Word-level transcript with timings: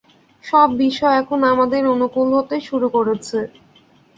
সব 0.43 0.67
বিষয় 0.79 1.15
এখন 1.21 1.39
আমাদের 1.53 1.81
অনুকূল 1.87 2.27
হতে 2.37 2.55
শুরু 2.67 2.87
করেছে। 2.95 3.39